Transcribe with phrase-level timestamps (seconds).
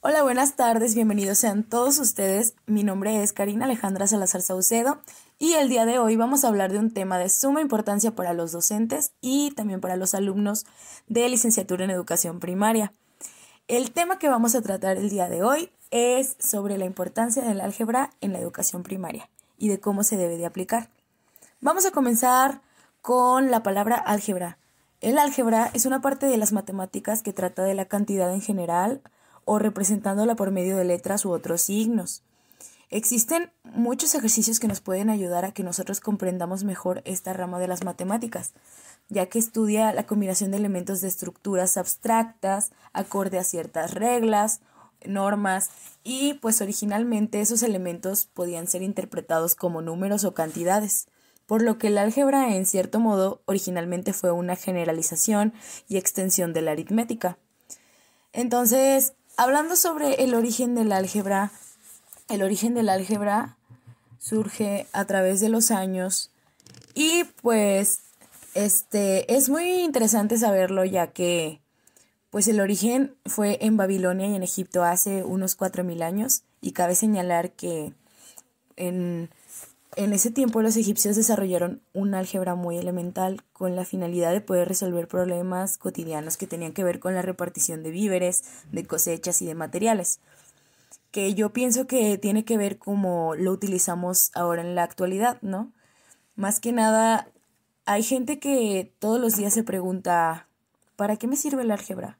[0.00, 2.54] Hola, buenas tardes, bienvenidos sean todos ustedes.
[2.64, 5.02] Mi nombre es Karina Alejandra Salazar Saucedo
[5.38, 8.32] y el día de hoy vamos a hablar de un tema de suma importancia para
[8.32, 10.64] los docentes y también para los alumnos
[11.08, 12.94] de licenciatura en educación primaria.
[13.66, 17.60] El tema que vamos a tratar el día de hoy es sobre la importancia del
[17.60, 20.90] álgebra en la educación primaria y de cómo se debe de aplicar.
[21.60, 22.62] Vamos a comenzar
[23.02, 24.58] con la palabra álgebra.
[25.00, 29.02] El álgebra es una parte de las matemáticas que trata de la cantidad en general,
[29.44, 32.22] o representándola por medio de letras u otros signos.
[32.90, 37.66] Existen muchos ejercicios que nos pueden ayudar a que nosotros comprendamos mejor esta rama de
[37.66, 38.52] las matemáticas,
[39.08, 44.60] ya que estudia la combinación de elementos de estructuras abstractas, acorde a ciertas reglas,
[45.04, 45.70] normas,
[46.04, 51.06] y pues originalmente esos elementos podían ser interpretados como números o cantidades,
[51.46, 55.52] por lo que el álgebra en cierto modo originalmente fue una generalización
[55.88, 57.38] y extensión de la aritmética.
[58.32, 61.52] Entonces, Hablando sobre el origen del álgebra,
[62.28, 63.56] el origen del álgebra
[64.18, 66.32] surge a través de los años
[66.92, 68.00] y pues
[68.54, 71.60] este es muy interesante saberlo ya que
[72.30, 76.94] pues el origen fue en Babilonia y en Egipto hace unos 4000 años y cabe
[76.94, 77.92] señalar que
[78.76, 79.30] en
[79.96, 84.68] en ese tiempo los egipcios desarrollaron un álgebra muy elemental con la finalidad de poder
[84.68, 89.46] resolver problemas cotidianos que tenían que ver con la repartición de víveres, de cosechas y
[89.46, 90.20] de materiales,
[91.10, 95.72] que yo pienso que tiene que ver como lo utilizamos ahora en la actualidad, ¿no?
[96.36, 97.28] Más que nada,
[97.84, 100.47] hay gente que todos los días se pregunta,
[100.98, 102.18] ¿para qué me sirve el álgebra?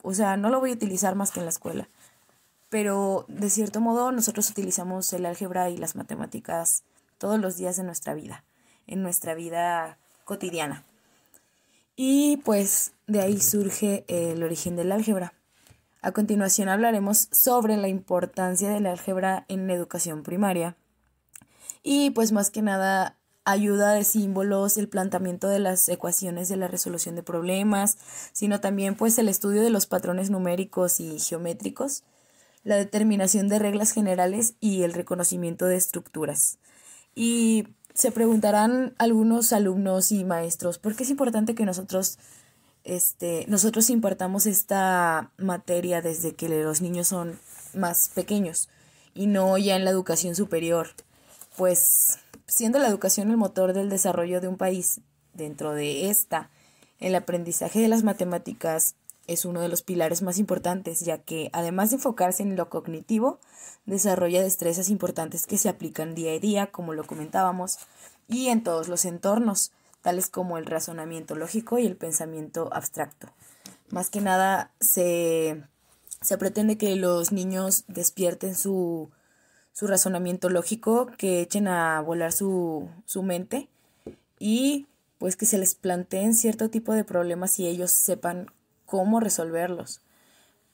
[0.00, 1.88] O sea, no lo voy a utilizar más que en la escuela.
[2.68, 6.84] Pero de cierto modo nosotros utilizamos el álgebra y las matemáticas
[7.18, 8.44] todos los días de nuestra vida,
[8.86, 10.84] en nuestra vida cotidiana.
[11.96, 15.34] Y pues de ahí surge el origen del álgebra.
[16.00, 20.76] A continuación hablaremos sobre la importancia del álgebra en la educación primaria.
[21.82, 26.68] Y pues más que nada ayuda de símbolos, el planteamiento de las ecuaciones de la
[26.68, 27.98] resolución de problemas,
[28.32, 32.04] sino también pues el estudio de los patrones numéricos y geométricos,
[32.64, 36.58] la determinación de reglas generales y el reconocimiento de estructuras.
[37.14, 42.18] Y se preguntarán algunos alumnos y maestros, ¿por qué es importante que nosotros,
[42.84, 47.38] este, nosotros impartamos esta materia desde que los niños son
[47.74, 48.68] más pequeños
[49.14, 50.88] y no ya en la educación superior?
[51.56, 55.00] Pues siendo la educación el motor del desarrollo de un país,
[55.34, 56.50] dentro de esta,
[56.98, 58.94] el aprendizaje de las matemáticas
[59.26, 63.38] es uno de los pilares más importantes, ya que además de enfocarse en lo cognitivo,
[63.86, 67.78] desarrolla destrezas importantes que se aplican día a día, como lo comentábamos,
[68.28, 73.28] y en todos los entornos, tales como el razonamiento lógico y el pensamiento abstracto.
[73.90, 75.62] Más que nada se,
[76.20, 79.10] se pretende que los niños despierten su,
[79.72, 83.68] su razonamiento lógico, que echen a volar su, su mente
[84.38, 84.86] y
[85.18, 88.50] pues que se les planteen cierto tipo de problemas y ellos sepan
[88.86, 90.02] cómo resolverlos.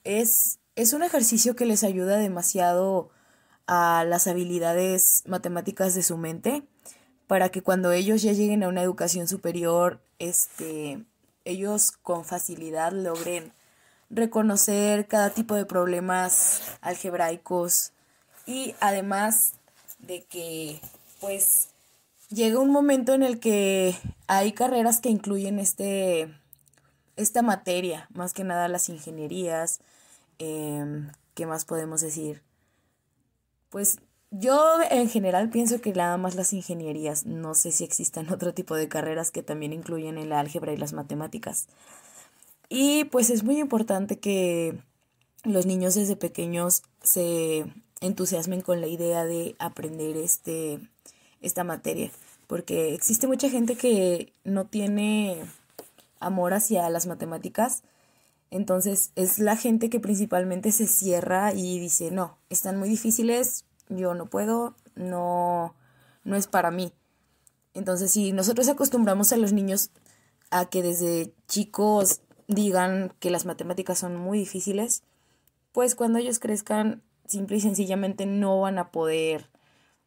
[0.03, 3.11] Es, es un ejercicio que les ayuda demasiado
[3.67, 6.63] a las habilidades matemáticas de su mente
[7.27, 11.05] para que cuando ellos ya lleguen a una educación superior, este,
[11.45, 13.53] ellos con facilidad logren
[14.09, 17.93] reconocer cada tipo de problemas algebraicos
[18.49, 19.53] y además
[19.99, 20.81] de que
[21.21, 21.69] pues
[22.29, 23.95] llega un momento en el que
[24.25, 26.33] hay carreras que incluyen este
[27.15, 29.81] esta materia, más que nada las ingenierías,
[30.39, 32.41] em, ¿qué más podemos decir?
[33.69, 33.99] Pues
[34.31, 38.73] yo en general pienso que nada más las ingenierías, no sé si existan otro tipo
[38.75, 41.67] de carreras que también incluyen el álgebra y las matemáticas.
[42.67, 44.79] Y pues es muy importante que
[45.43, 47.65] los niños desde pequeños se
[48.01, 50.79] entusiasmen con la idea de aprender este,
[51.41, 52.11] esta materia,
[52.47, 55.43] porque existe mucha gente que no tiene
[56.19, 57.83] amor hacia las matemáticas.
[58.51, 64.15] Entonces es la gente que principalmente se cierra y dice, no, están muy difíciles, yo
[64.15, 65.75] no puedo, no,
[66.23, 66.93] no es para mí.
[67.73, 69.91] Entonces si nosotros acostumbramos a los niños
[70.49, 75.03] a que desde chicos digan que las matemáticas son muy difíciles,
[75.71, 79.49] pues cuando ellos crezcan simple y sencillamente no van a poder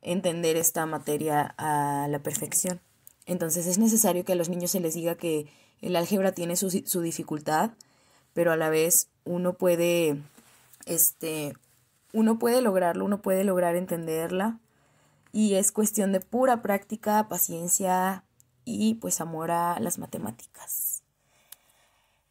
[0.03, 2.81] entender esta materia a la perfección.
[3.27, 5.47] Entonces es necesario que a los niños se les diga que
[5.81, 7.71] el álgebra tiene su, su dificultad,
[8.33, 10.19] pero a la vez uno puede
[10.87, 11.55] este,
[12.13, 14.59] uno puede lograrlo, uno puede lograr entenderla
[15.33, 18.25] y es cuestión de pura práctica, paciencia
[18.65, 20.92] y pues amor a las matemáticas.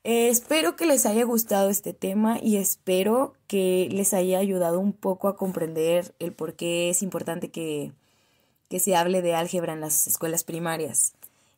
[0.04, 5.28] Espero que les haya gustado este tema y espero que les haya ayudado un poco
[5.28, 7.92] a comprender el por qué es importante que,
[8.70, 11.14] que se hable de álgebra en las escuelas primarias.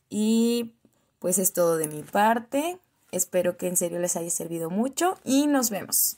[0.10, 0.74] Y
[1.20, 2.80] pues es todo de mi parte.
[3.12, 6.18] Espero que en serio les haya servido mucho y nos vemos.